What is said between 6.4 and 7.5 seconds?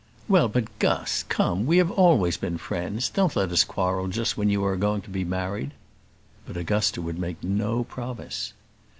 But Augusta would make